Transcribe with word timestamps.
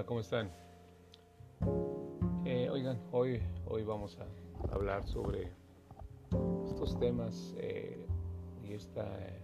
Hola, 0.00 0.06
¿cómo 0.06 0.20
están? 0.20 0.50
Eh, 2.46 2.70
oigan, 2.70 2.98
hoy, 3.12 3.38
hoy 3.66 3.84
vamos 3.84 4.16
a 4.18 4.74
hablar 4.74 5.06
sobre 5.06 5.52
estos 6.64 6.98
temas 6.98 7.54
eh, 7.58 8.06
y 8.66 8.72
esta, 8.72 9.04
eh, 9.20 9.42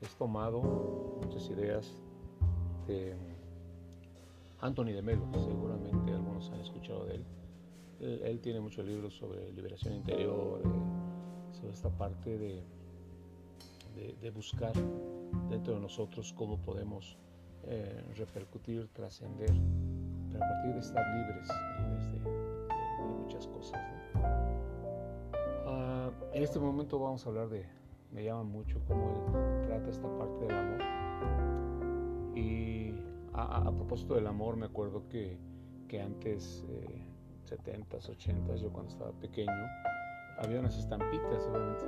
es 0.00 0.16
tomado 0.16 0.62
muchas 1.22 1.48
ideas 1.48 1.96
de 2.88 3.14
Anthony 4.62 4.94
de 4.94 5.02
Melo, 5.02 5.28
seguramente 5.32 6.10
algunos 6.10 6.50
han 6.50 6.60
escuchado 6.60 7.04
de 7.04 7.14
él. 7.14 7.24
Él, 8.00 8.40
tiene 8.40 8.58
muchos 8.58 8.84
libros 8.84 9.14
sobre 9.14 9.52
liberación 9.52 9.94
interior, 9.94 10.60
sobre 11.52 11.72
esta 11.72 11.88
parte 11.88 12.36
de, 12.36 12.64
de 14.20 14.30
buscar 14.32 14.72
dentro 15.48 15.74
de 15.74 15.80
nosotros 15.80 16.32
cómo 16.36 16.58
podemos 16.58 17.16
eh, 17.64 18.04
repercutir, 18.16 18.88
trascender, 18.88 19.52
pero 20.30 20.44
a 20.44 20.48
partir 20.48 20.72
de 20.74 20.80
estar 20.80 21.06
libres, 21.16 21.48
libres 21.80 22.12
de, 22.12 22.18
muchas 23.20 23.46
cosas. 23.46 23.80
Ah, 25.66 26.10
en 26.32 26.42
este 26.42 26.58
momento 26.58 26.98
vamos 26.98 27.24
a 27.24 27.28
hablar 27.28 27.48
de, 27.48 27.64
me 28.10 28.24
llama 28.24 28.42
mucho 28.44 28.80
cómo 28.88 29.10
él 29.10 29.66
trata 29.66 29.90
esta 29.90 30.08
parte 30.18 30.46
del 30.46 30.56
amor. 30.56 30.80
Y 32.34 32.94
a, 33.34 33.70
propósito 33.70 34.14
del 34.14 34.26
amor, 34.26 34.56
me 34.56 34.66
acuerdo 34.66 35.08
que, 35.08 35.38
que 35.88 36.00
antes, 36.00 36.64
eh, 36.68 37.06
70s, 37.48 38.08
80s, 38.10 38.56
yo 38.56 38.72
cuando 38.72 38.90
estaba 38.90 39.12
pequeño, 39.12 39.66
había 40.38 40.60
unas 40.60 40.76
estampitas, 40.76 41.46
obviamente, 41.46 41.86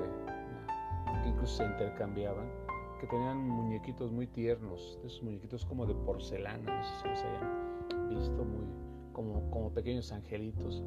que 1.23 1.29
incluso 1.29 1.57
se 1.57 1.65
intercambiaban 1.65 2.64
que 3.01 3.07
tenían 3.07 3.49
muñequitos 3.49 4.11
muy 4.11 4.27
tiernos, 4.27 4.99
esos 5.05 5.23
muñequitos 5.23 5.65
como 5.65 5.87
de 5.87 5.95
porcelana, 5.95 6.77
no 6.77 6.85
sé 6.85 6.91
si 7.03 7.09
los 7.09 7.19
hayan 7.21 8.09
visto, 8.09 8.45
muy 8.45 8.85
como, 9.15 9.51
como 9.51 9.71
pequeños 9.71 10.13
angelitos. 10.13 10.83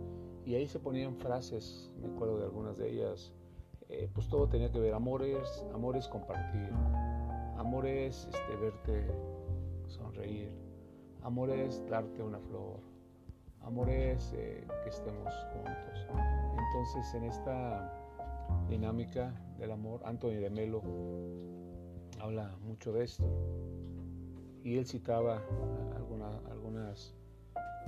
Y 0.46 0.56
ahí 0.56 0.68
se 0.68 0.80
ponían 0.80 1.16
frases, 1.18 1.92
me 2.00 2.08
acuerdo 2.08 2.38
de 2.38 2.46
algunas 2.46 2.78
de 2.78 2.90
ellas, 2.90 3.34
eh, 3.90 4.10
pues 4.14 4.28
todo 4.28 4.48
tenía 4.48 4.72
que 4.72 4.80
ver, 4.80 4.94
amores, 4.94 5.66
amores 5.74 6.08
compartir, 6.08 6.70
amores 7.58 8.28
este, 8.32 8.56
verte 8.58 9.12
sonreír, 9.88 10.52
amores 11.24 11.84
darte 11.90 12.22
una 12.22 12.40
flor, 12.40 12.80
amores 13.62 14.34
eh, 14.36 14.66
que 14.84 14.90
estemos 14.90 15.34
juntos. 15.54 16.08
Entonces 16.58 17.14
en 17.16 17.24
esta 17.24 17.94
dinámica 18.70 19.34
del 19.58 19.72
amor, 19.72 20.02
Anthony 20.06 20.40
de 20.40 20.50
Melo 20.50 20.82
habla 22.28 22.56
mucho 22.62 22.92
de 22.94 23.06
esto. 23.06 23.24
Y 24.64 24.78
él 24.78 24.86
citaba 24.86 25.42
algunas 25.96 27.16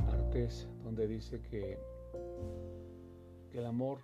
partes 0.06 0.68
donde 0.84 1.08
dice 1.08 1.42
que, 1.42 1.78
que 3.52 3.60
el 3.60 3.66
amor, 3.66 4.00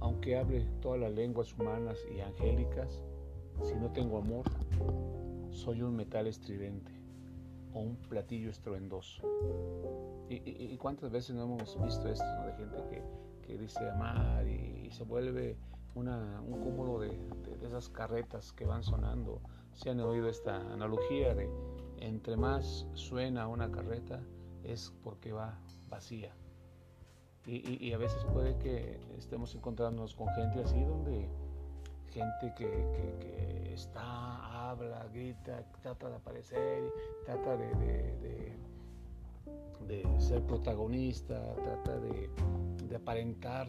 aunque 0.00 0.36
hable 0.36 0.66
todas 0.80 1.00
las 1.00 1.12
lenguas 1.12 1.56
humanas 1.56 1.98
y 2.14 2.20
angélicas, 2.20 3.02
si 3.62 3.74
no 3.74 3.92
tengo 3.92 4.18
amor, 4.18 4.44
soy 5.50 5.82
un 5.82 5.94
metal 5.94 6.26
estridente 6.26 6.92
o 7.72 7.80
un 7.80 7.96
platillo 7.96 8.50
estruendoso. 8.50 9.22
¿Y, 10.28 10.76
cuántas 10.78 11.10
veces 11.10 11.34
no 11.34 11.42
hemos 11.42 11.80
visto 11.82 12.08
esto 12.08 12.24
de 12.46 12.52
gente 12.54 12.76
que, 12.88 13.02
que 13.46 13.58
dice 13.58 13.88
amar 13.90 14.46
y, 14.46 14.90
se 14.90 15.04
vuelve 15.04 15.56
una, 15.94 16.40
un 16.40 16.60
cúmulo 16.60 16.98
de, 16.98 17.08
de, 17.08 17.66
esas 17.66 17.88
carretas 17.88 18.52
que 18.52 18.64
van 18.64 18.82
sonando 18.82 19.40
si 19.74 19.88
han 19.88 20.00
oído 20.00 20.28
esta 20.28 20.56
analogía 20.72 21.34
de 21.34 21.48
entre 22.00 22.36
más 22.36 22.86
suena 22.94 23.46
una 23.48 23.70
carreta 23.70 24.20
es 24.64 24.92
porque 25.02 25.32
va 25.32 25.58
vacía. 25.88 26.34
Y, 27.46 27.92
a 27.92 27.98
veces 27.98 28.24
puede 28.32 28.56
que 28.58 29.00
estemos 29.18 29.54
encontrándonos 29.54 30.14
con 30.14 30.28
gente 30.34 30.62
así 30.62 30.80
donde 30.84 31.28
gente 32.10 32.52
que, 32.56 33.72
está, 33.72 34.70
habla, 34.70 35.06
grita, 35.12 35.64
trata 35.82 36.10
de 36.10 36.16
aparecer, 36.16 36.92
trata 37.24 37.56
de, 37.56 38.54
de, 39.88 40.20
ser 40.20 40.42
protagonista, 40.42 41.54
trata 41.56 41.98
de, 41.98 42.30
aparentar 42.94 43.68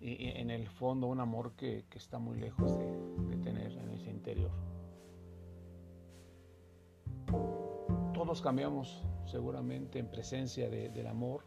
y, 0.00 0.28
en 0.28 0.50
el 0.50 0.68
fondo 0.68 1.06
un 1.06 1.20
amor 1.20 1.52
que, 1.52 1.84
está 1.94 2.18
muy 2.18 2.38
lejos 2.38 2.76
de 2.76 3.36
tener 3.38 3.72
en 3.72 3.90
ese 3.92 4.10
interior. 4.10 4.50
Todos 8.20 8.42
cambiamos 8.42 9.02
seguramente 9.24 9.98
en 9.98 10.06
presencia 10.06 10.68
del 10.68 11.06
amor. 11.06 11.42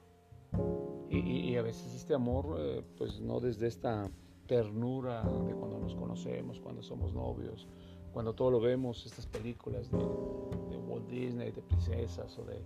Y, 1.08 1.56
a 1.56 1.62
veces 1.62 1.94
este 1.94 2.16
amor, 2.16 2.56
eh, 2.58 2.84
pues 2.98 3.22
no 3.22 3.40
desde 3.40 3.68
esta 3.68 4.10
ternura 4.48 5.22
de 5.22 5.54
cuando 5.54 5.78
nos 5.78 5.94
conocemos, 5.94 6.60
cuando 6.60 6.82
somos 6.82 7.14
novios, 7.14 7.68
cuando 8.12 8.34
todo 8.34 8.50
lo 8.50 8.60
vemos, 8.60 9.06
estas 9.06 9.28
películas 9.28 9.92
de, 9.92 9.98
Walt 9.98 11.08
Disney, 11.08 11.52
de 11.52 11.62
princesas 11.62 12.40
o 12.40 12.44
de 12.44 12.60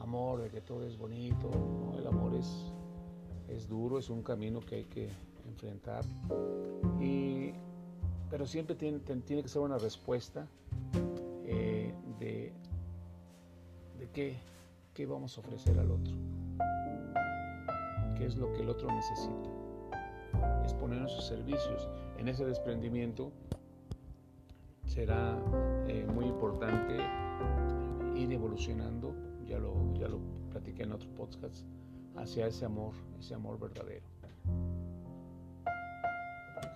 amor, 0.00 0.42
de 0.42 0.50
que 0.50 0.60
todo 0.60 0.84
es 0.84 0.98
bonito, 0.98 1.48
el 1.96 2.04
amor 2.04 2.34
es, 2.34 2.72
es 3.46 3.68
duro, 3.68 4.00
es 4.00 4.10
un 4.10 4.24
camino 4.24 4.58
que 4.58 4.74
hay 4.74 4.84
que 4.86 5.08
enfrentar, 5.46 6.04
y, 7.00 7.52
pero 8.28 8.44
siempre 8.44 8.74
tiene, 8.74 8.98
tiene 8.98 9.40
que 9.40 9.48
ser 9.48 9.62
una 9.62 9.78
respuesta 9.78 10.48
eh, 11.44 11.94
de, 12.18 12.52
qué, 14.12 15.06
vamos 15.06 15.36
a 15.36 15.40
ofrecer 15.40 15.78
al 15.78 15.90
otro, 15.90 16.14
qué 18.16 18.26
es 18.26 18.36
lo 18.36 18.52
que 18.52 18.60
el 18.60 18.68
otro 18.68 18.88
necesita. 18.92 19.50
Es 20.64 20.74
poner 20.74 21.08
sus 21.08 21.24
servicios. 21.24 21.88
En 22.18 22.28
ese 22.28 22.44
desprendimiento 22.44 23.32
será 24.86 25.38
eh, 25.88 26.06
muy 26.12 26.26
importante 26.26 26.96
ir 28.14 28.32
evolucionando, 28.32 29.14
ya 29.46 29.58
lo, 29.58 29.74
ya 29.94 30.08
lo 30.08 30.20
platiqué 30.50 30.82
en 30.82 30.92
otro 30.92 31.08
podcast, 31.14 31.66
hacia 32.16 32.46
ese 32.46 32.66
amor, 32.66 32.92
ese 33.18 33.34
amor 33.34 33.58
verdadero. 33.58 34.04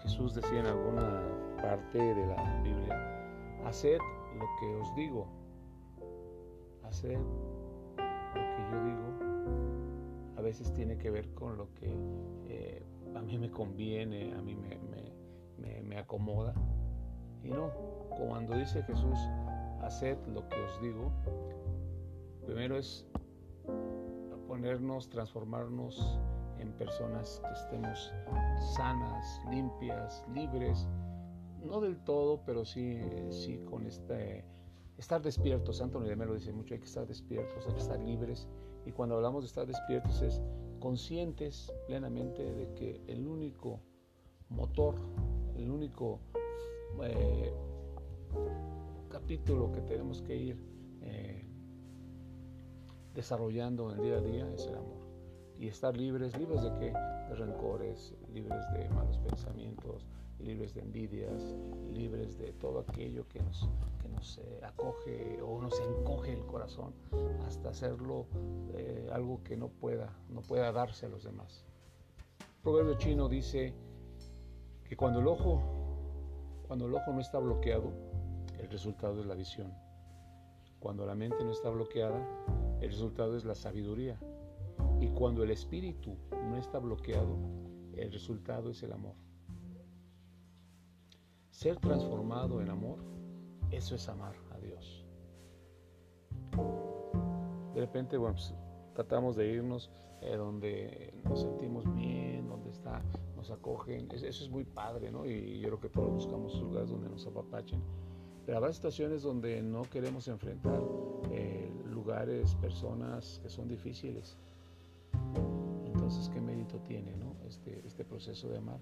Jesús 0.02 0.34
decía 0.34 0.60
en 0.60 0.66
alguna 0.66 1.20
parte 1.60 1.98
de 1.98 2.26
la 2.26 2.60
Biblia, 2.62 2.96
haced 3.66 3.98
lo 4.38 4.46
que 4.60 4.74
os 4.76 4.94
digo, 4.94 5.26
hacer 6.88 7.18
lo 7.18 7.96
que 8.34 8.70
yo 8.70 8.84
digo, 8.84 10.36
a 10.36 10.40
veces 10.42 10.72
tiene 10.72 10.98
que 10.98 11.10
ver 11.10 11.28
con 11.34 11.56
lo 11.56 11.72
que 11.74 11.94
eh, 12.46 12.82
a 13.14 13.22
mí 13.22 13.38
me 13.38 13.50
conviene, 13.50 14.34
a 14.34 14.42
mí 14.42 14.54
me, 14.54 14.78
me, 15.82 15.98
acomoda. 15.98 16.52
Y 17.42 17.48
no, 17.48 17.70
cuando 18.10 18.54
dice 18.56 18.82
Jesús, 18.82 19.18
haced 19.80 20.18
lo 20.26 20.46
que 20.48 20.60
os 20.60 20.80
digo, 20.82 21.10
primero 22.44 22.76
es 22.76 23.06
ponernos, 24.46 25.08
transformarnos 25.08 26.18
en 26.58 26.72
personas 26.72 27.40
que 27.42 27.52
estemos 27.54 28.12
sanas, 28.76 29.40
limpias, 29.50 30.24
libres, 30.34 30.86
no 31.64 31.80
del 31.80 31.98
todo, 32.04 32.42
pero 32.44 32.64
sí, 32.64 33.00
sí 33.30 33.58
con 33.68 33.86
este 33.86 34.44
estar 34.98 35.22
despiertos. 35.22 35.80
Antonio 35.80 36.08
de 36.08 36.16
Melo 36.16 36.34
dice 36.34 36.52
mucho, 36.52 36.74
hay 36.74 36.80
que 36.80 36.86
estar 36.86 37.06
despiertos, 37.06 37.66
hay 37.66 37.72
que 37.74 37.80
estar 37.80 37.98
libres. 38.00 38.48
Y 38.84 38.92
cuando 38.92 39.16
hablamos 39.16 39.44
de 39.44 39.48
estar 39.48 39.66
despiertos 39.66 40.22
es 40.22 40.40
conscientes 40.78 41.72
plenamente 41.86 42.42
de 42.42 42.74
que 42.74 43.02
el 43.06 43.26
único 43.26 43.80
motor, 44.48 44.94
el 45.56 45.70
único 45.70 46.20
eh, 47.02 47.52
capítulo 49.08 49.72
que 49.72 49.80
tenemos 49.80 50.22
que 50.22 50.36
ir 50.36 50.56
eh, 51.02 51.44
desarrollando 53.14 53.90
en 53.90 53.98
el 53.98 54.04
día 54.04 54.16
a 54.18 54.20
día 54.20 54.52
es 54.54 54.66
el 54.66 54.76
amor. 54.76 55.06
Y 55.58 55.68
estar 55.68 55.96
libres, 55.96 56.36
libres 56.38 56.62
de 56.62 56.72
qué? 56.74 56.92
De 57.28 57.34
rencores, 57.34 58.14
libres 58.32 58.62
de 58.72 58.88
malos 58.90 59.18
pensamientos, 59.18 60.06
libres 60.40 60.74
de 60.74 60.82
envidias, 60.82 61.56
libres 61.92 62.38
de 62.38 62.52
todo 62.52 62.80
aquello 62.80 63.26
que 63.28 63.40
nos, 63.40 63.68
que 64.02 64.08
nos 64.08 64.38
eh, 64.38 64.60
acoge 64.62 65.40
o 65.42 65.60
nos 65.60 65.78
encoge 65.80 66.32
el 66.32 66.44
corazón 66.46 66.92
hasta 67.46 67.70
hacerlo 67.70 68.26
eh, 68.74 69.08
algo 69.12 69.42
que 69.42 69.56
no 69.56 69.68
pueda, 69.68 70.14
no 70.28 70.42
pueda 70.42 70.72
darse 70.72 71.06
a 71.06 71.08
los 71.08 71.24
demás. 71.24 71.64
El 72.40 72.62
proverbio 72.62 72.94
chino 72.94 73.28
dice 73.28 73.74
que 74.84 74.96
cuando 74.96 75.20
el 75.20 75.26
ojo, 75.26 75.62
cuando 76.66 76.86
el 76.86 76.94
ojo 76.94 77.12
no 77.12 77.20
está 77.20 77.38
bloqueado, 77.38 77.92
el 78.58 78.68
resultado 78.70 79.20
es 79.20 79.26
la 79.26 79.34
visión. 79.34 79.72
Cuando 80.80 81.06
la 81.06 81.14
mente 81.14 81.42
no 81.44 81.50
está 81.50 81.70
bloqueada, 81.70 82.20
el 82.80 82.90
resultado 82.90 83.36
es 83.36 83.44
la 83.44 83.54
sabiduría. 83.54 84.18
Y 85.00 85.08
cuando 85.08 85.42
el 85.42 85.50
espíritu 85.50 86.16
no 86.30 86.56
está 86.56 86.78
bloqueado, 86.78 87.36
el 87.94 88.12
resultado 88.12 88.70
es 88.70 88.82
el 88.82 88.92
amor. 88.92 89.14
Ser 91.56 91.78
transformado 91.78 92.60
en 92.60 92.68
amor, 92.68 92.98
eso 93.70 93.94
es 93.94 94.06
amar 94.10 94.34
a 94.54 94.58
Dios. 94.58 95.06
de 97.72 97.80
repente, 97.80 98.18
bueno, 98.18 98.34
pues, 98.34 98.52
tratamos 98.92 99.36
de 99.36 99.54
irnos 99.54 99.90
eh, 100.20 100.36
donde 100.36 101.14
nos 101.24 101.40
sentimos 101.40 101.90
bien, 101.94 102.46
donde 102.46 102.68
está, 102.68 103.00
nos 103.36 103.50
acogen. 103.50 104.06
Eso 104.12 104.26
es 104.26 104.50
muy 104.50 104.64
padre, 104.64 105.10
¿no? 105.10 105.24
Y 105.24 105.60
yo 105.60 105.68
creo 105.68 105.80
que 105.80 105.88
todos 105.88 106.12
buscamos 106.12 106.60
lugares 106.60 106.90
donde 106.90 107.08
nos 107.08 107.26
apapachen. 107.26 107.80
Pero 108.44 108.58
habrá 108.58 108.70
situaciones 108.70 109.22
donde 109.22 109.62
no 109.62 109.84
queremos 109.84 110.28
enfrentar 110.28 110.82
eh, 111.30 111.72
lugares, 111.86 112.54
personas 112.56 113.40
que 113.42 113.48
son 113.48 113.66
difíciles. 113.66 114.36
Entonces, 115.86 116.28
¿qué 116.28 116.38
mérito 116.38 116.78
tiene 116.80 117.16
¿no? 117.16 117.34
este, 117.48 117.80
este 117.86 118.04
proceso 118.04 118.46
de 118.50 118.58
amar? 118.58 118.78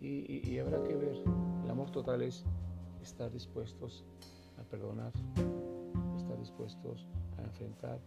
Y, 0.00 0.58
habrá 0.58 0.82
que 0.82 0.94
ver. 0.94 1.22
El 1.64 1.70
amor 1.70 1.90
total 1.90 2.22
es 2.22 2.44
estar 3.02 3.30
dispuestos 3.30 4.04
a 4.58 4.62
perdonar, 4.64 5.12
estar 6.16 6.38
dispuestos 6.38 7.06
a 7.38 7.42
enfrentar, 7.42 7.98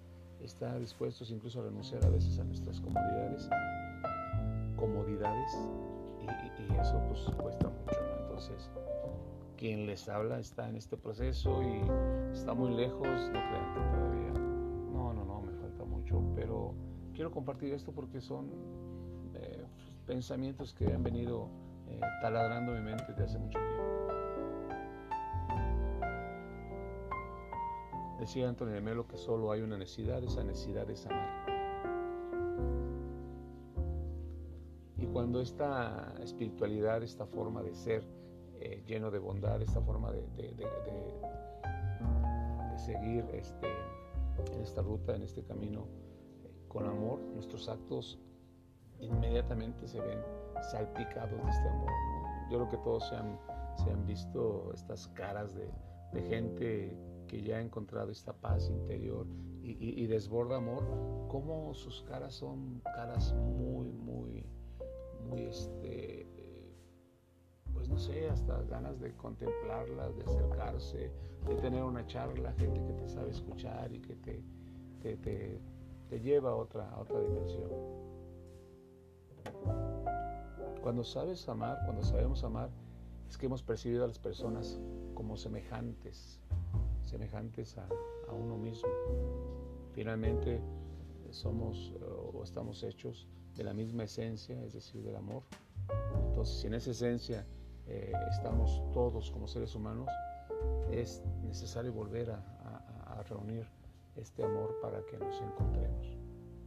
estar 0.41 0.79
dispuestos 0.79 1.31
incluso 1.31 1.59
a 1.59 1.63
renunciar 1.63 2.05
a 2.05 2.09
veces 2.09 2.39
a 2.39 2.43
nuestras 2.43 2.79
comodidades, 2.79 3.49
comodidades, 4.77 5.57
y, 6.21 6.79
eso 6.79 7.01
pues 7.07 7.21
cuesta 7.37 7.69
mucho, 7.69 7.99
¿no? 8.01 8.21
Entonces, 8.21 8.69
quien 9.57 9.85
les 9.87 10.07
habla 10.07 10.39
está 10.39 10.69
en 10.69 10.77
este 10.77 10.95
proceso 10.95 11.61
y 11.61 11.81
está 12.33 12.53
muy 12.53 12.73
lejos, 12.75 13.07
no 13.07 13.31
crean 13.31 13.73
que 13.73 13.97
todavía, 13.97 14.31
no, 14.93 15.13
no, 15.13 15.25
no, 15.25 15.41
me 15.41 15.51
falta 15.53 15.83
mucho, 15.83 16.21
pero 16.35 16.73
quiero 17.13 17.31
compartir 17.31 17.73
esto 17.73 17.91
porque 17.91 18.21
son 18.21 18.49
eh, 19.33 19.65
pensamientos 20.05 20.73
que 20.73 20.93
han 20.93 21.03
venido 21.03 21.49
eh, 21.89 21.99
taladrando 22.21 22.73
mi 22.73 22.81
mente 22.81 23.05
desde 23.09 23.23
hace 23.23 23.39
mucho 23.39 23.57
tiempo. 23.59 23.79
Decía 28.19 28.49
Antonio 28.49 28.75
de 28.75 28.81
Melo 28.81 29.07
que 29.07 29.17
solo 29.17 29.51
hay 29.51 29.61
una 29.61 29.77
necesidad, 29.77 30.23
esa 30.23 30.43
necesidad 30.43 30.89
es 30.89 31.05
amar. 31.05 31.49
Y 34.97 35.05
cuando 35.07 35.39
esta 35.39 36.13
espiritualidad, 36.21 37.01
esta 37.01 37.25
forma 37.25 37.63
de 37.63 37.73
ser, 37.73 38.03
eh, 38.59 38.83
lleno 38.85 39.09
de 39.09 39.19
bondad, 39.19 39.61
esta 39.61 39.79
forma 39.81 40.11
de, 40.11 40.27
seguir 42.75 43.25
este, 43.33 43.67
en 44.53 44.61
esta 44.61 44.81
ruta, 44.81 45.15
en 45.15 45.23
este 45.23 45.43
camino 45.43 45.87
eh, 46.43 46.51
con 46.67 46.85
amor, 46.87 47.19
nuestros 47.33 47.69
actos 47.69 48.19
inmediatamente 48.99 49.87
se 49.87 50.01
ven 50.01 50.19
salpicados 50.63 51.43
de 51.43 51.49
este 51.49 51.69
amor. 51.69 51.91
Yo 52.49 52.57
creo 52.57 52.69
que 52.69 52.77
todos 52.77 53.07
se 53.07 53.15
han, 53.15 53.39
se 53.83 53.91
han 53.91 54.05
visto 54.05 54.71
estas 54.73 55.07
caras 55.09 55.55
de, 55.55 55.71
gente 56.27 56.97
que 57.27 57.41
ya 57.43 57.57
ha 57.57 57.61
encontrado 57.61 58.11
esta 58.11 58.33
paz 58.33 58.67
interior 58.67 59.27
y, 59.61 60.07
desborda 60.07 60.57
amor, 60.57 60.83
como 61.27 61.73
sus 61.75 62.01
caras 62.03 62.33
son 62.33 62.81
caras 62.95 63.33
muy, 63.35 63.91
muy, 63.91 64.43
muy, 65.29 65.41
este, 65.43 66.25
no 67.89 67.97
sé, 67.97 68.29
hasta 68.29 68.61
ganas 68.63 68.99
de 68.99 69.13
contemplarlas, 69.13 70.15
de 70.15 70.23
acercarse, 70.23 71.11
de 71.47 71.55
tener 71.55 71.83
una 71.83 72.05
charla, 72.05 72.53
gente 72.53 72.83
que 72.83 72.93
te 72.93 73.09
sabe 73.09 73.31
escuchar 73.31 73.91
y 73.91 73.99
que 73.99 74.15
te, 74.15 74.43
te, 75.17 76.19
lleva 76.19 76.51
a 76.51 76.55
otra, 76.55 76.91
otra 76.99 77.19
dimensión. 77.19 77.69
Cuando 80.81 81.03
sabes 81.03 81.47
amar, 81.49 81.79
cuando 81.85 82.03
sabemos 82.03 82.43
amar, 82.43 82.69
es 83.29 83.37
que 83.37 83.45
hemos 83.45 83.61
percibido 83.63 84.03
a 84.03 84.07
las 84.07 84.19
personas 84.19 84.79
como 85.13 85.37
semejantes, 85.37 86.39
semejantes 87.05 87.77
a, 87.77 87.87
a 88.29 88.33
uno 88.33 88.57
mismo. 88.57 88.89
Finalmente 89.93 90.61
somos 91.31 91.93
o 92.33 92.43
estamos 92.43 92.83
hechos 92.83 93.27
de 93.55 93.63
la 93.63 93.73
misma 93.73 94.03
esencia, 94.03 94.63
es 94.63 94.73
decir, 94.73 95.03
del 95.03 95.15
amor. 95.15 95.43
Entonces, 96.27 96.59
si 96.59 96.67
en 96.67 96.73
esa 96.75 96.91
esencia 96.91 97.45
eh, 97.87 98.13
estamos 98.31 98.81
todos 98.93 99.31
como 99.31 99.47
seres 99.47 99.75
humanos, 99.75 100.09
es 100.91 101.23
necesario 101.43 101.93
volver 101.93 102.31
a, 102.31 102.55
reunir 103.27 103.67
este 104.15 104.43
amor 104.43 104.79
para 104.81 105.05
que 105.05 105.17
nos 105.17 105.41
encontremos. 105.41 106.17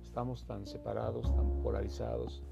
Estamos 0.03 0.45
tan 0.45 0.67
separados, 0.67 1.35
tan 1.35 1.63
polarizados, 1.63 2.43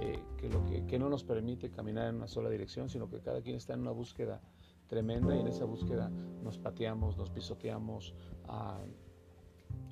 eh, 0.00 0.18
que, 0.36 0.48
lo 0.48 0.64
que, 0.64 0.98
no 0.98 1.08
nos 1.08 1.24
permite 1.24 1.70
caminar 1.70 2.08
en 2.08 2.16
una 2.16 2.28
sola 2.28 2.50
dirección, 2.50 2.88
sino 2.88 3.08
que 3.08 3.20
cada 3.20 3.40
quien 3.40 3.56
está 3.56 3.74
en 3.74 3.80
una 3.80 3.92
búsqueda 3.92 4.40
tremenda 4.86 5.34
y 5.34 5.40
en 5.40 5.48
esa 5.48 5.64
búsqueda 5.64 6.10
nos 6.42 6.58
pateamos, 6.58 7.16
nos 7.16 7.30
pisoteamos, 7.30 8.14
ah, 8.48 8.78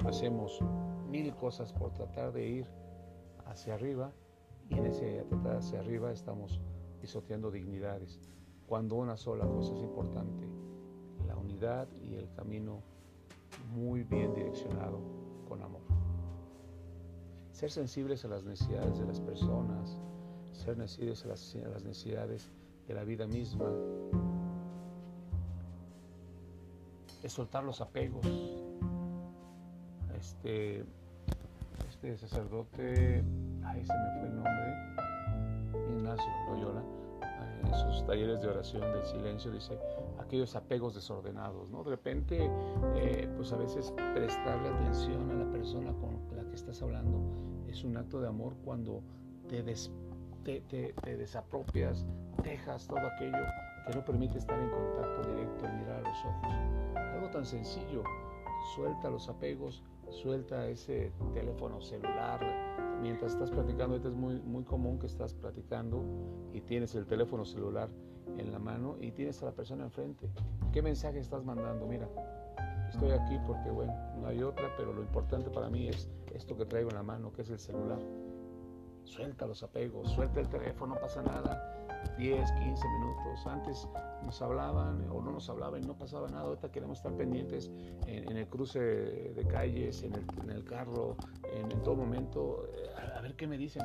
hacemos 0.05 0.61
mil 1.11 1.35
cosas 1.35 1.73
por 1.73 1.93
tratar 1.93 2.33
de 2.33 2.47
ir 2.47 2.67
hacia 3.47 3.75
arriba 3.75 4.13
y 4.69 4.75
en 4.75 4.87
ese 4.87 5.25
tratar 5.29 5.57
hacia 5.57 5.81
arriba 5.81 6.13
estamos 6.13 6.61
pisoteando 7.01 7.51
dignidades, 7.51 8.21
cuando 8.67 8.97
una 8.97 9.17
sola 9.17 9.47
cosa 9.47 9.75
es 9.75 9.83
importante, 9.83 10.49
la 11.27 11.37
unidad 11.37 11.89
y 12.03 12.15
el 12.15 12.31
camino 12.31 12.83
muy 13.75 14.03
bien 14.05 14.35
direccionado 14.35 15.01
con 15.49 15.63
amor. 15.63 15.94
Ser 17.65 17.71
sensibles 17.71 18.23
a 18.27 18.29
las 18.29 18.45
necesidades 18.45 18.99
de 18.99 19.07
las 19.07 19.21
personas, 19.23 19.99
ser 20.53 20.77
sensibles 20.77 21.25
a 21.25 21.29
las, 21.29 21.55
necesidades 21.83 22.51
de 22.87 22.93
la 22.93 23.05
vida 23.05 23.27
misma, 23.27 23.65
es 27.23 27.33
soltar 27.33 27.65
los 27.65 27.81
apegos. 27.81 28.27
Este, 30.15 30.85
este 31.89 32.19
sacerdote, 32.19 33.25
ahí 33.65 33.83
se 33.83 33.95
me 33.95 34.11
fue 34.19 34.29
el 34.29 34.35
nombre, 34.35 35.97
Ignacio 35.97 36.27
Loyola, 36.51 36.83
en 37.63 37.75
sus 37.75 38.07
talleres 38.07 38.43
de 38.43 38.49
oración 38.49 38.83
del 38.93 39.07
silencio, 39.07 39.51
dice 39.51 39.79
aquellos 40.19 40.55
apegos 40.55 40.95
desordenados, 40.95 41.71
¿no? 41.71 41.83
De 41.83 41.93
repente, 41.93 42.51
eh, 42.97 43.27
pues 43.39 43.51
a 43.55 43.57
veces 43.57 43.91
prestarle 44.13 44.69
atención 44.69 45.31
a 45.31 45.45
la 45.47 45.51
persona 45.51 45.95
con 45.95 46.37
la 46.37 46.45
que 46.45 46.57
estás 46.57 46.83
hablando 46.83 47.54
es 47.75 47.83
un 47.83 47.97
acto 47.97 48.21
de 48.21 48.29
amor 48.29 48.55
cuando 48.65 49.03
te, 49.49 49.63
te, 50.45 51.17
desapropias, 51.17 52.07
dejas 52.45 52.87
todo 52.87 53.01
aquello 53.01 53.45
que 53.85 53.95
no 53.97 54.05
permite 54.05 54.39
estar 54.39 54.57
en 54.59 54.71
contacto 54.71 55.29
directo, 55.29 55.65
mirar 55.81 56.05
a 56.05 56.09
los 56.09 56.25
ojos. 56.25 56.55
Algo 57.15 57.31
tan 57.31 57.45
sencillo, 57.45 58.05
suelta 58.77 59.11
los 59.11 59.29
apegos, 59.29 59.83
suelta 60.09 60.69
ese 60.69 61.11
teléfono 61.33 61.81
celular, 61.81 62.41
mientras 63.03 63.33
estás 63.33 63.51
platicando, 63.51 63.97
es 63.97 64.05
muy, 64.15 64.41
muy 64.41 64.63
común 64.63 65.01
que 65.01 65.07
estás 65.07 65.35
platicando 65.35 66.05
y 66.53 66.61
tienes 66.61 66.95
el 66.95 67.07
teléfono 67.07 67.45
celular 67.45 67.89
en 68.39 68.53
la 68.53 68.61
mano 68.61 68.97
y 69.01 69.11
tienes 69.11 69.43
a 69.43 69.47
la 69.47 69.53
persona 69.53 69.83
enfrente. 69.83 70.31
¿Qué 70.73 70.81
mensaje 70.81 71.19
estás 71.19 71.45
mandando? 71.45 71.87
Mira, 71.87 72.09
estoy 72.91 73.11
aquí 73.11 73.39
porque, 73.47 73.71
bueno, 73.71 73.95
no 74.21 74.29
hay 74.29 74.43
otra, 74.43 74.75
pero 74.77 74.93
lo 74.93 75.03
importante 75.03 75.51
para 75.51 75.69
mí 75.69 75.89
es 75.89 76.09
esto 76.35 76.57
que 76.57 76.65
traigo 76.65 76.91
en 76.91 76.97
la 76.97 77.03
mano, 77.03 77.33
que 77.33 77.43
es 77.43 77.51
el 77.51 77.59
celular. 77.59 77.99
Suelta 79.05 79.47
los 79.47 79.63
apegos, 79.63 80.11
suelta 80.11 80.41
el 80.41 80.49
teléfono, 80.49 80.95
no 80.95 81.01
pasa 81.01 81.23
nada 81.23 81.75
10, 82.19 82.53
15 82.53 82.89
minutos. 82.89 83.47
Antes 83.47 83.89
nos 84.25 84.41
hablaban 84.41 85.09
o 85.11 85.21
no 85.21 85.33
nos 85.33 85.49
hablaban 85.49 85.83
no 85.83 85.97
pasaba 85.97 86.29
nada. 86.29 86.45
Ahorita 86.45 86.71
queremos 86.71 86.99
estar 86.99 87.13
pendientes 87.17 87.71
en, 88.07 88.37
el 88.37 88.47
cruce 88.49 88.79
de 88.81 89.47
calles, 89.47 90.03
en 90.03 90.15
el, 90.51 90.65
carro, 90.65 91.17
en, 91.53 91.69
todo 91.83 91.97
momento. 91.97 92.69
Eh, 92.77 93.17
a, 93.17 93.21
ver 93.21 93.35
qué 93.35 93.47
me 93.47 93.59
dicen. 93.59 93.83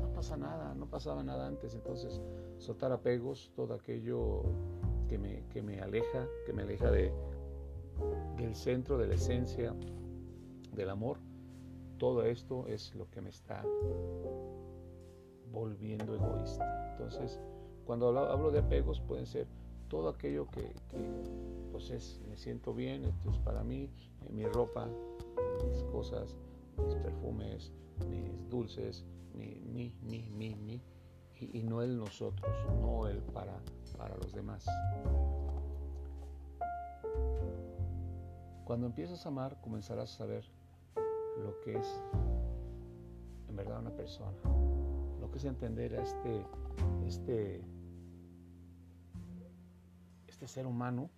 No 0.00 0.12
pasa 0.12 0.36
nada, 0.36 0.74
no 0.74 0.86
pasaba 0.86 1.22
nada 1.22 1.46
antes. 1.46 1.74
Entonces, 1.74 2.20
soltar 2.58 2.92
apegos, 2.92 3.50
todo 3.56 3.74
aquello 3.74 4.42
que 5.08 5.18
me, 5.18 5.44
que 5.48 5.62
me 5.62 5.80
aleja, 5.80 6.26
que 6.46 6.52
me 6.52 6.62
aleja 6.62 6.90
de, 6.90 7.12
del 8.36 8.54
centro, 8.54 8.98
de 8.98 9.08
la 9.08 9.14
esencia 9.14 9.74
del 10.74 10.90
amor. 10.90 11.18
Todo 11.98 12.24
esto 12.24 12.66
es 12.66 12.94
lo 12.94 13.08
que 13.10 13.20
me 13.20 13.30
está 13.30 13.64
volviendo 15.52 16.14
egoísta. 16.14 16.90
Entonces, 16.92 17.38
cuando 17.84 18.08
hablo, 18.18 18.50
de 18.50 18.58
apegos, 18.58 19.00
pueden 19.00 19.26
ser 19.26 19.46
todo 19.88 20.08
aquello 20.08 20.48
que, 20.50 20.72
pues 21.70 21.90
es, 21.90 22.20
me 22.28 22.36
siento 22.36 22.74
bien, 22.74 23.04
esto 23.04 23.30
es 23.30 23.38
para 23.38 23.62
mí, 23.62 23.90
eh, 24.22 24.32
mi 24.32 24.44
ropa, 24.46 24.88
mis 25.70 25.82
cosas, 25.84 26.36
mis 26.84 26.94
perfumes, 26.96 27.72
mis 28.08 28.48
dulces, 28.50 29.04
mi, 29.34 29.60
mi, 29.72 29.92
mi, 30.02 30.30
mi, 30.30 30.54
mi, 30.56 30.82
y, 31.40 31.62
no 31.62 31.82
el 31.82 31.98
nosotros, 31.98 32.50
no 32.80 33.06
el 33.06 33.18
para, 33.18 33.60
para 33.96 34.16
los 34.16 34.32
demás. 34.32 34.66
Cuando 38.64 38.86
empiezas 38.86 39.24
a 39.24 39.28
amar, 39.28 39.60
comenzarás 39.60 40.12
a 40.14 40.18
saber 40.18 40.44
lo 41.42 41.60
que 41.60 41.76
es 41.76 42.00
en 43.48 43.56
verdad 43.56 43.80
una 43.80 43.94
persona, 43.94 44.36
lo 45.20 45.30
que 45.30 45.38
es 45.38 45.44
entender 45.44 45.96
a 45.96 46.02
este, 46.02 46.46
este 47.06 47.64
este 50.44 50.48
ser 50.48 50.66
humano 50.66 51.08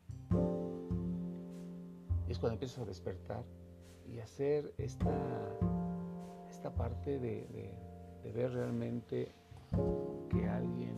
es 2.29 2.39
cuando 2.39 2.55
empiezas 2.55 2.79
a 2.81 2.85
despertar 2.85 3.45
y 4.07 4.19
hacer 4.19 4.75
esta, 4.79 5.59
esta 6.51 6.75
parte 6.75 7.19
de, 7.19 7.75
de 8.23 8.33
ver 8.33 8.53
realmente 8.53 9.33
que 10.31 10.49
alguien 10.49 10.95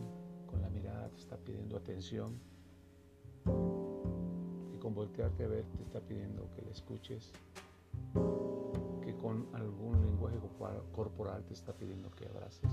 con 0.47 0.61
la 0.61 0.69
mirada 0.69 1.09
te 1.09 1.17
está 1.17 1.37
pidiendo 1.37 1.77
atención, 1.77 2.39
con 4.89 4.95
voltearte 4.95 5.43
a 5.43 5.47
ver 5.47 5.65
te 5.77 5.83
está 5.83 5.99
pidiendo 5.99 6.49
que 6.55 6.63
le 6.63 6.71
escuches, 6.71 7.31
que 9.03 9.15
con 9.17 9.47
algún 9.53 10.01
lenguaje 10.03 10.39
corporal 10.93 11.43
te 11.43 11.53
está 11.53 11.73
pidiendo 11.73 12.09
que 12.09 12.25
abraces. 12.25 12.71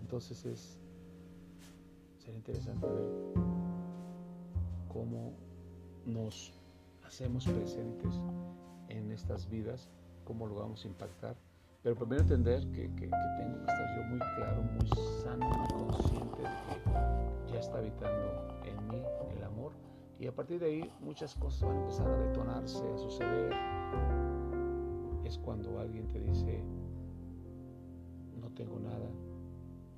Entonces 0.00 0.46
es 0.46 0.78
sería 2.16 2.38
interesante 2.38 2.86
ver 2.86 3.34
cómo 4.90 5.34
nos 6.06 6.54
hacemos 7.06 7.44
presentes 7.44 8.14
en 8.88 9.12
estas 9.12 9.46
vidas, 9.50 9.90
cómo 10.24 10.46
lo 10.46 10.54
vamos 10.54 10.86
a 10.86 10.88
impactar 10.88 11.36
pero 11.82 11.94
primero 11.94 12.22
entender 12.22 12.60
que, 12.72 12.88
tengo 12.88 12.98
que 12.98 13.70
estar 13.70 13.96
yo 13.96 14.04
muy 14.04 14.18
claro, 14.18 14.62
muy 14.62 14.88
sano, 15.22 15.48
muy 15.48 15.68
consciente 15.68 16.42
de 16.42 17.46
que 17.46 17.52
ya 17.52 17.60
está 17.60 17.78
habitando 17.78 18.58
en 18.64 18.88
mí 18.88 19.02
el 19.36 19.44
amor. 19.44 19.87
Y 20.18 20.26
a 20.26 20.34
partir 20.34 20.58
de 20.58 20.66
ahí 20.66 20.92
muchas 21.00 21.34
cosas 21.34 21.62
van 21.62 21.76
a 21.76 21.80
empezar 21.80 22.08
a 22.08 22.18
detonarse, 22.18 22.84
a 22.92 22.98
suceder. 22.98 23.52
Es 25.24 25.38
cuando 25.38 25.78
alguien 25.78 26.08
te 26.08 26.20
dice, 26.20 26.60
no 28.40 28.50
tengo 28.50 28.80
nada, 28.80 29.10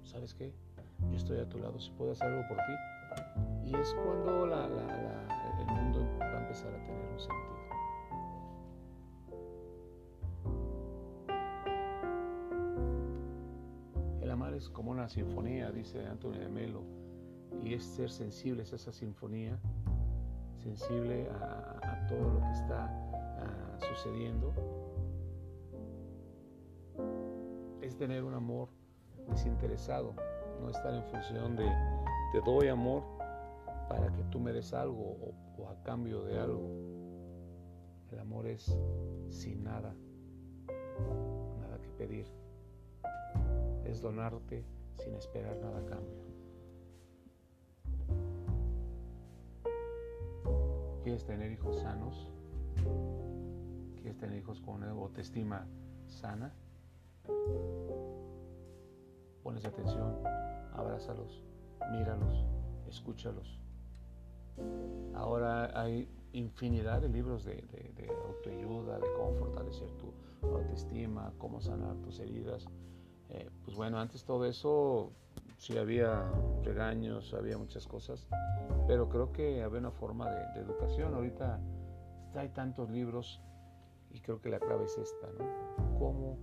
¿sabes 0.03 0.35
qué? 0.35 0.53
Yo 1.11 1.17
estoy 1.17 1.39
a 1.39 1.49
tu 1.49 1.59
lado, 1.59 1.79
si 1.81 1.91
puedo 1.93 2.13
hacer 2.13 2.29
algo 2.29 2.49
por 2.49 2.59
ti. 2.59 3.71
Y 3.71 3.75
es 3.75 3.95
cuando 3.95 4.45
el 4.45 5.67
mundo 5.67 6.07
va 6.19 6.39
a 6.39 6.43
empezar 6.43 6.75
a 6.75 6.85
tener 6.85 7.13
un 7.13 7.19
sentido. 7.19 7.61
como 14.69 14.91
una 14.91 15.09
sinfonía, 15.09 15.71
dice 15.71 16.07
Antonio 16.07 16.41
de 16.41 16.49
Melo, 16.49 16.83
y 17.63 17.73
es 17.73 17.85
ser 17.85 18.11
sensibles 18.11 18.73
a 18.73 18.77
esa 18.77 18.93
sinfonía, 18.93 19.59
sensible 20.61 21.29
a, 21.31 22.07
todo 22.09 22.29
lo 22.29 22.41
que 22.41 22.53
está 22.53 22.87
ah, 23.39 23.79
sucediendo. 23.79 24.53
Es 27.81 27.97
tener 27.97 28.25
un 28.25 28.35
amor 28.35 28.69
desinteresado, 29.29 30.15
no 30.61 30.71
estar 30.71 30.93
en 30.95 31.05
función 31.05 31.57
de 31.57 31.67
te 32.33 32.41
doy 32.41 32.69
amor 32.69 33.05
para 33.89 34.13
que 34.13 34.23
tú 34.25 34.39
me 34.39 34.53
des 34.53 34.73
algo 34.73 35.35
o 35.59 35.69
a 35.69 35.83
cambio 35.83 36.23
de 36.25 36.39
algo. 36.39 36.69
El 38.11 38.19
amor 38.19 38.47
es 38.47 38.77
sin 39.29 39.63
nada, 39.63 39.95
nada 41.61 41.81
que 41.81 41.89
pedir 41.91 42.27
es 43.85 44.01
donarte 44.01 44.65
sin 44.97 45.15
esperar 45.15 45.57
nada 45.57 45.79
a 45.79 45.85
cambio. 45.87 46.30
¿Quieres 51.03 51.25
tener 51.25 51.51
hijos 51.51 51.81
sanos? 51.81 52.29
¿Quieres 53.97 54.19
tener 54.19 54.39
hijos 54.39 54.61
con 54.61 54.77
una 54.77 54.91
autoestima 54.91 55.67
sana? 56.07 56.53
Pones 59.43 59.65
atención, 59.65 60.15
abrázalos, 60.75 61.43
míralos, 61.91 62.45
escúchalos. 62.87 63.59
Ahora 65.15 65.71
hay 65.81 66.07
infinidad 66.33 67.01
de 67.01 67.09
libros 67.09 67.45
de, 67.45 67.65
autoayuda, 68.27 68.99
de 68.99 69.07
cómo 69.17 69.33
fortalecer 69.39 69.89
tu 69.93 70.13
autoestima, 70.55 71.33
cómo 71.39 71.63
sanar 71.63 71.97
tus 72.03 72.21
heridas, 72.21 72.67
eh, 73.31 73.49
pues 73.65 73.75
bueno, 73.75 73.99
antes 73.99 74.25
todo 74.25 74.45
eso 74.45 75.13
sí 75.61 75.77
había 75.77 76.25
regaños, 76.65 77.35
había 77.35 77.59
muchas 77.59 77.87
cosas, 77.87 78.27
pero 78.89 79.11
creo 79.11 79.31
que 79.31 79.63
había 79.63 79.79
una 79.79 79.91
forma 79.91 80.31
de, 80.31 80.61
educación. 80.61 81.15
Ahorita 81.15 81.61
hay 82.35 82.49
tantos 82.49 82.91
libros 82.91 83.43
y 84.11 84.21
creo 84.21 84.41
que 84.41 84.49
la 84.49 84.59
clave 84.59 84.87
es 84.87 84.97
esta, 84.97 85.27
¿no? 85.39 85.99
¿Cómo 85.99 86.39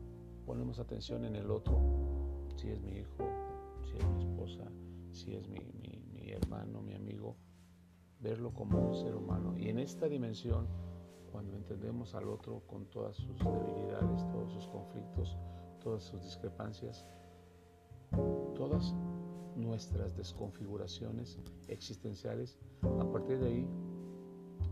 ponemos 0.45 0.77
atención 0.77 1.25
en 1.25 1.35
el 1.35 1.49
otro? 1.49 1.79
Si 2.57 2.69
es 2.69 2.79
mi 2.79 2.91
hijo, 2.91 3.27
si 3.81 3.97
es 3.97 4.05
mi 4.05 4.19
esposa, 4.19 4.71
si 5.11 5.35
es 5.35 5.49
mi, 5.49 5.61
mi 6.13 6.29
hermano, 6.31 6.83
mi 6.83 6.93
amigo, 6.93 7.35
verlo 8.19 8.53
como 8.53 8.89
un 8.89 8.95
ser 8.95 9.15
humano. 9.15 9.57
Y 9.57 9.69
en 9.69 9.79
esta 9.79 10.07
dimensión, 10.07 10.67
cuando 11.31 11.55
entendemos 11.55 12.13
al 12.13 12.29
otro 12.29 12.61
con 12.67 12.85
todas 12.85 13.15
sus 13.15 13.39
debilidades, 13.39 14.27
todos 14.29 14.53
sus 14.53 14.67
conflictos, 14.67 15.35
todas 15.81 16.03
sus 16.03 16.21
discrepancias, 16.21 17.07
todas 18.55 18.93
nuestras 19.57 20.15
desconfiguraciones 20.15 21.37
existenciales, 21.67 22.57
a 22.83 23.11
partir 23.11 23.39
de 23.39 23.47
ahí 23.47 23.67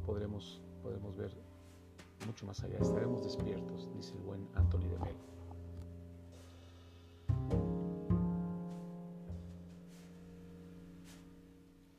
podremos, 0.05 0.61
podremos 0.81 1.17
ver 1.17 1.31
mucho 2.25 2.45
más 2.45 2.63
allá, 2.63 2.77
estaremos 2.79 3.23
despiertos, 3.23 3.89
dice 3.95 4.13
el 4.15 4.23
buen 4.23 4.47
Anthony 4.53 4.87
de 4.87 4.99
Melo. 4.99 5.35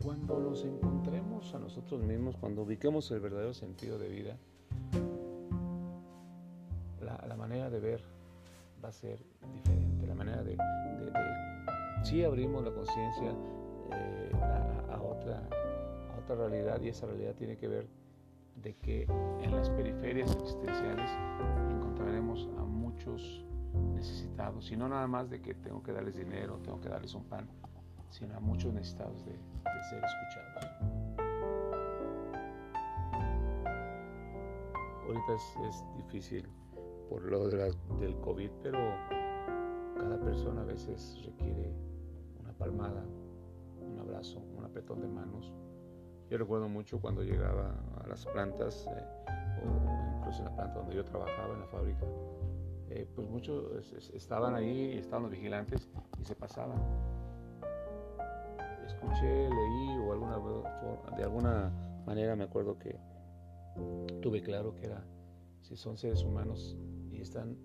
Cuando 0.02 0.38
nos 0.38 0.64
encontremos 0.64 1.54
a 1.54 1.58
nosotros 1.58 2.02
mismos, 2.02 2.36
cuando 2.36 2.62
ubiquemos 2.62 3.10
el 3.10 3.20
verdadero 3.20 3.52
sentido 3.52 3.98
de 3.98 4.08
vida, 4.08 4.38
la 7.00 7.36
manera 7.36 7.68
de 7.70 7.80
ver 7.80 8.00
va 8.82 8.88
a 8.88 8.92
ser 8.92 9.18
diferente. 9.52 10.06
La 10.06 10.14
manera 10.14 10.42
de, 10.42 10.56
si 12.06 12.22
abrimos 12.22 12.62
la 12.62 12.70
conciencia 12.70 13.34
eh, 13.90 14.30
a, 14.92 15.02
otra, 15.02 15.42
realidad 16.28 16.80
y 16.80 16.88
esa 16.88 17.06
realidad 17.06 17.34
tiene 17.34 17.56
que 17.56 17.66
ver 17.66 17.88
de 18.62 18.74
que 18.76 19.08
en 19.42 19.50
las 19.50 19.70
periferias 19.70 20.30
existenciales 20.36 21.10
encontraremos 21.68 22.48
a 22.58 22.62
muchos 22.62 23.44
necesitados, 23.94 24.70
y 24.70 24.76
no 24.76 24.88
nada 24.88 25.06
más 25.08 25.30
de 25.30 25.40
que 25.40 25.54
tengo 25.54 25.82
que 25.82 25.92
darles 25.92 26.16
dinero, 26.16 26.58
tengo 26.62 26.80
que 26.80 26.88
darles 26.88 27.14
un 27.14 27.24
pan, 27.24 27.48
sino 28.10 28.36
a 28.36 28.40
muchos 28.40 28.72
necesitados 28.72 29.24
de, 29.24 29.32
ser 29.90 30.02
escuchados. 30.04 30.64
Ahorita 35.06 35.34
es 35.68 35.84
difícil 35.96 36.48
por 37.08 37.22
lo 37.22 37.48
del 37.48 38.20
COVID, 38.20 38.50
pero 38.62 38.78
cada 39.96 40.20
persona 40.20 40.62
a 40.62 40.64
veces 40.64 41.20
requiere 41.24 41.85
palmada, 42.66 43.04
un 43.80 43.98
abrazo, 44.00 44.42
un 44.56 44.64
apretón 44.64 45.00
de 45.00 45.06
manos. 45.06 45.52
Yo 46.28 46.36
recuerdo 46.36 46.68
mucho 46.68 47.00
cuando 47.00 47.22
llegaba 47.22 47.72
a 48.02 48.08
las 48.08 48.26
plantas, 48.26 48.88
eh, 48.88 49.62
o 49.64 50.18
incluso 50.18 50.40
en 50.40 50.46
la 50.46 50.56
planta 50.56 50.78
donde 50.80 50.96
yo 50.96 51.04
trabajaba, 51.04 51.54
en 51.54 51.60
la 51.60 51.66
fábrica, 51.66 52.04
eh, 52.88 53.08
pues 53.14 53.28
muchos 53.28 53.92
estaban 54.14 54.56
ahí, 54.56 54.98
estaban 54.98 55.22
los 55.22 55.30
vigilantes 55.30 55.88
y 56.20 56.24
se 56.24 56.34
pasaban. 56.34 56.78
Escuché, 58.84 59.48
leí 59.48 59.98
o 59.98 61.16
de 61.16 61.22
alguna 61.22 61.72
manera 62.04 62.34
me 62.34 62.44
acuerdo 62.44 62.78
que 62.78 62.98
tuve 64.22 64.42
claro 64.42 64.74
que 64.74 64.86
era, 64.86 65.04
si 65.60 65.76
son 65.76 65.96
seres 65.96 66.24
humanos, 66.24 66.76
están, 67.12 67.56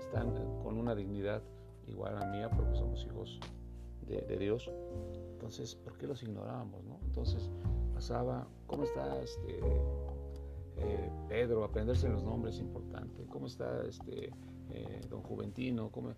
están 0.00 0.32
con 0.62 0.78
una 0.78 0.94
dignidad 0.94 1.42
igual 1.86 2.16
a 2.20 2.26
mía 2.26 2.50
porque 2.50 2.74
somos 2.74 3.04
hijos 3.04 3.40
de, 4.08 4.38
Dios. 4.38 4.70
Entonces, 5.32 5.74
¿por 5.74 5.96
qué 5.98 6.06
los 6.06 6.22
ignorábamos? 6.22 6.84
No? 6.84 6.98
Entonces 7.04 7.50
pasaba, 7.94 8.46
¿cómo 8.66 8.84
está 8.84 9.20
este, 9.22 9.60
eh, 10.76 11.10
Pedro? 11.28 11.64
Aprenderse 11.64 12.08
los 12.08 12.22
nombres 12.22 12.56
es 12.56 12.60
importante. 12.60 13.26
¿Cómo 13.26 13.46
está 13.46 13.84
este, 13.84 14.32
eh, 14.70 15.00
don 15.08 15.22
Juventino? 15.22 15.90
¿Cómo, 15.90 16.10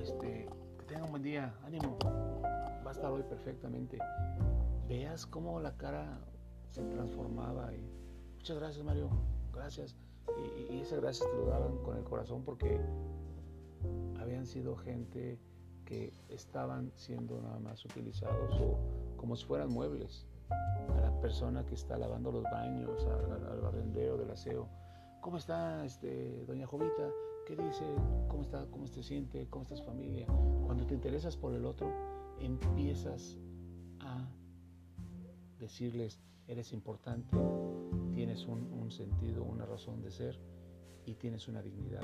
este, 0.00 0.48
que 0.78 0.84
tenga 0.86 1.04
un 1.04 1.10
buen 1.10 1.22
día, 1.22 1.54
ánimo. 1.64 1.98
Va 2.04 2.90
a 2.90 2.92
estar 2.92 3.10
hoy 3.10 3.22
perfectamente. 3.22 3.98
Veas 4.88 5.26
cómo 5.26 5.60
la 5.60 5.76
cara 5.76 6.20
se 6.68 6.82
transformaba. 6.82 7.74
Y, 7.74 7.84
Muchas 8.36 8.58
gracias, 8.58 8.84
Mario. 8.84 9.10
Gracias 9.52 9.96
y, 10.70 10.74
y 10.74 10.80
esas 10.80 11.00
gracias 11.00 11.28
te 11.28 11.36
lo 11.36 11.46
daban 11.46 11.76
con 11.78 11.96
el 11.96 12.04
corazón 12.04 12.42
porque 12.44 12.80
habían 14.18 14.46
sido 14.46 14.76
gente 14.76 15.38
que 15.90 16.12
estaban 16.28 16.92
siendo 16.94 17.42
nada 17.42 17.58
más 17.58 17.84
utilizados 17.84 18.54
o 18.60 18.78
como 19.16 19.34
si 19.34 19.44
fueran 19.44 19.70
muebles. 19.70 20.24
A 20.96 21.00
la 21.00 21.20
persona 21.20 21.66
que 21.66 21.74
está 21.74 21.98
lavando 21.98 22.30
los 22.30 22.44
baños, 22.44 23.04
al, 23.06 23.60
barrendero 23.60 24.16
del 24.16 24.30
aseo. 24.30 24.68
¿Cómo 25.20 25.36
está 25.36 25.84
este, 25.84 26.44
doña 26.46 26.66
Jovita? 26.66 27.10
¿Qué 27.44 27.56
dice? 27.56 27.84
¿Cómo 28.28 28.42
está? 28.42 28.66
¿Cómo 28.70 28.86
se 28.86 29.02
siente? 29.02 29.48
¿Cómo 29.50 29.64
está 29.64 29.76
su 29.76 29.84
familia? 29.84 30.26
Cuando 30.64 30.86
te 30.86 30.94
interesas 30.94 31.36
por 31.36 31.54
el 31.54 31.64
otro, 31.64 31.92
empiezas 32.38 33.36
a 33.98 34.28
decirles, 35.58 36.20
eres 36.46 36.72
importante, 36.72 37.36
tienes 38.14 38.46
un, 38.46 38.90
sentido, 38.92 39.44
una 39.44 39.66
razón 39.66 40.02
de 40.02 40.10
ser 40.10 40.38
y 41.04 41.14
tienes 41.14 41.48
una 41.48 41.62
dignidad. 41.62 42.02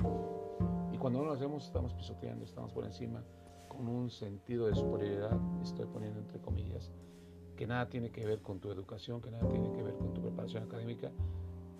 Y 0.91 0.97
cuando 0.97 1.19
no 1.19 1.25
lo 1.25 1.33
hacemos, 1.33 1.65
estamos 1.65 1.93
pisoteando, 1.93 2.45
estamos 2.45 2.71
por 2.73 2.85
encima, 2.85 3.23
con 3.67 3.87
un 3.87 4.09
sentido 4.09 4.67
de 4.67 4.75
superioridad, 4.75 5.37
estoy 5.61 5.85
poniendo 5.87 6.19
entre 6.19 6.39
comillas, 6.39 6.91
que 7.55 7.67
nada 7.67 7.89
tiene 7.89 8.11
que 8.11 8.25
ver 8.25 8.41
con 8.41 8.59
tu 8.59 8.71
educación, 8.71 9.21
que 9.21 9.31
nada 9.31 9.47
tiene 9.49 9.71
que 9.71 9.83
ver 9.83 9.95
con 9.95 10.13
tu 10.13 10.21
preparación 10.21 10.63
académica, 10.63 11.11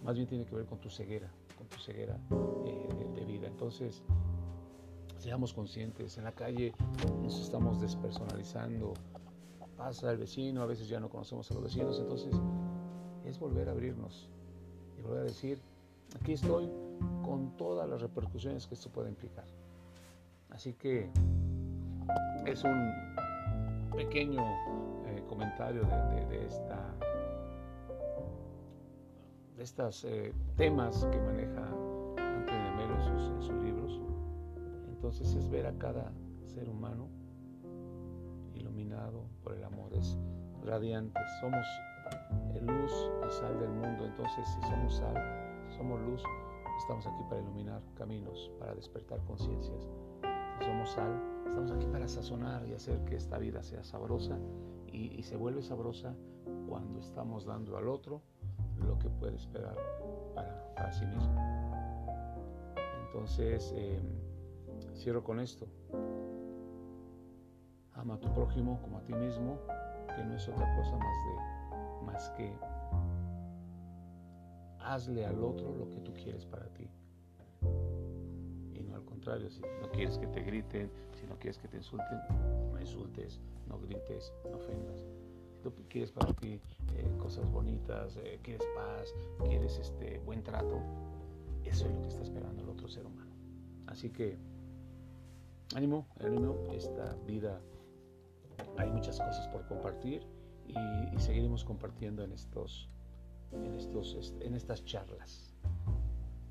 más 0.03 0.15
bien 0.15 0.27
tiene 0.27 0.45
que 0.45 0.55
ver 0.55 0.65
con 0.65 0.79
tu 0.79 0.89
ceguera, 0.89 1.31
con 1.57 1.67
tu 1.67 1.77
ceguera 1.77 2.19
eh, 2.65 2.89
de, 2.97 3.19
de 3.19 3.25
vida. 3.25 3.47
Entonces, 3.47 4.03
seamos 5.17 5.53
conscientes, 5.53 6.17
en 6.17 6.23
la 6.23 6.31
calle 6.31 6.73
nos 7.21 7.39
estamos 7.39 7.81
despersonalizando, 7.81 8.93
pasa 9.75 10.11
el 10.11 10.17
vecino, 10.17 10.61
a 10.61 10.65
veces 10.65 10.87
ya 10.87 10.99
no 10.99 11.09
conocemos 11.09 11.49
a 11.51 11.53
los 11.53 11.63
vecinos, 11.63 11.99
entonces 11.99 12.33
es 13.25 13.39
volver 13.39 13.69
a 13.69 13.71
abrirnos 13.71 14.29
y 14.97 15.01
volver 15.01 15.21
a 15.21 15.23
decir, 15.25 15.59
aquí 16.19 16.33
estoy 16.33 16.69
con 17.23 17.55
todas 17.57 17.87
las 17.89 18.01
repercusiones 18.01 18.65
que 18.67 18.73
esto 18.75 18.89
puede 18.89 19.09
implicar. 19.09 19.45
Así 20.49 20.73
que 20.73 21.11
es 22.47 22.63
un 22.63 22.93
pequeño 23.95 24.41
eh, 25.05 25.23
comentario 25.27 25.83
de, 25.83 26.45
esta 26.45 26.95
de 29.57 29.63
estos 29.63 30.05
eh, 30.05 30.33
temas 30.55 31.05
que 31.11 31.19
maneja 31.19 31.65
Antonio 32.17 32.75
Melo 32.77 32.95
en 33.35 33.41
sus 33.41 33.55
libros. 33.63 34.01
Entonces 34.87 35.33
es 35.35 35.49
ver 35.49 35.65
a 35.67 35.73
cada 35.77 36.11
ser 36.45 36.69
humano 36.69 37.09
iluminado 38.53 39.25
por 39.43 39.53
el 39.53 39.63
amor, 39.63 39.93
es 39.93 40.17
radiante. 40.63 41.19
Somos 41.41 41.65
luz 42.61 43.11
y 43.27 43.31
sal 43.31 43.59
del 43.59 43.69
mundo, 43.69 44.05
entonces 44.05 44.47
si 44.47 44.61
somos 44.61 44.95
sal, 44.95 45.15
si 45.69 45.77
somos 45.77 45.99
luz, 46.01 46.23
estamos 46.79 47.05
aquí 47.05 47.23
para 47.29 47.41
iluminar 47.41 47.81
caminos, 47.97 48.51
para 48.59 48.73
despertar 48.73 49.19
conciencias. 49.25 49.87
Si 50.59 50.65
somos 50.65 50.89
sal, 50.91 51.36
estamos 51.57 51.71
aquí 51.71 51.87
para 51.91 52.07
sazonar 52.07 52.67
y 52.67 52.73
hacer 52.73 53.03
que 53.05 53.15
esta 53.15 53.39
vida 53.39 53.63
sea 53.63 53.83
sabrosa 53.83 54.37
y, 54.85 55.23
se 55.23 55.35
vuelve 55.35 55.63
sabrosa 55.63 56.13
cuando 56.69 56.99
estamos 56.99 57.45
dando 57.45 57.77
al 57.77 57.87
otro 57.87 58.21
lo 58.85 58.99
que 58.99 59.09
puede 59.09 59.35
esperar 59.37 59.75
para, 60.35 60.91
sí 60.91 61.03
mismo. 61.07 61.35
Entonces, 63.07 63.73
em, 63.75 64.03
cierro 64.93 65.23
con 65.23 65.39
esto. 65.39 65.67
Ama 67.93 68.13
a 68.13 68.19
tu 68.19 68.31
prójimo 68.35 68.79
como 68.83 68.99
a 68.99 69.01
ti 69.01 69.13
mismo, 69.13 69.57
que 70.15 70.23
no 70.23 70.35
es 70.35 70.47
otra 70.47 70.75
cosa 70.75 70.95
más, 70.95 71.15
de, 71.25 72.05
más 72.05 72.29
que 72.37 72.53
hazle 74.79 75.25
al 75.25 75.43
otro 75.43 75.75
lo 75.75 75.89
que 75.89 76.01
tú 76.01 76.13
quieres 76.13 76.45
para 76.45 76.67
ti. 76.67 76.87
Y 79.35 79.49
si 79.49 79.61
no 79.61 79.91
quieres 79.91 80.17
que 80.17 80.27
te 80.27 80.41
griten, 80.41 80.89
si 81.19 81.27
no 81.27 81.35
quieres 81.37 81.57
que 81.57 81.67
te 81.67 81.77
insulten, 81.77 82.19
no 82.71 82.79
insultes, 82.79 83.41
no 83.67 83.77
grites, 83.79 84.31
no 84.49 84.55
ofendas. 84.55 85.03
Si 85.51 85.61
tú 85.61 85.73
quieres 85.89 86.11
para 86.11 86.31
ti 86.33 86.61
eh, 86.95 87.11
cosas 87.19 87.51
bonitas, 87.51 88.15
eh, 88.17 88.39
quieres 88.41 88.65
paz, 88.73 89.13
quieres 89.45 89.77
este 89.79 90.19
buen 90.19 90.43
trato, 90.43 90.81
eso 91.65 91.87
es 91.87 91.93
lo 91.93 92.01
que 92.01 92.07
está 92.07 92.21
esperando 92.21 92.63
el 92.63 92.69
otro 92.69 92.87
ser 92.87 93.05
humano. 93.05 93.31
Así 93.87 94.09
que 94.09 94.37
ánimo, 95.75 96.07
ánimo, 96.21 96.55
esta 96.71 97.13
vida 97.25 97.59
hay 98.77 98.89
muchas 98.89 99.19
cosas 99.19 99.47
por 99.49 99.65
compartir 99.67 100.25
y, 100.67 101.19
seguiremos 101.19 101.65
compartiendo 101.65 102.23
en 102.23 102.31
estos, 102.31 102.89
en 103.51 103.73
estos, 103.73 104.33
en 104.39 104.53
estas 104.53 104.85
charlas. 104.85 105.53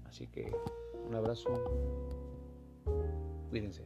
Así 0.05 0.27
que 0.27 0.53
un 1.07 1.15
abrazo, 1.15 1.49
cuídense. 3.49 3.85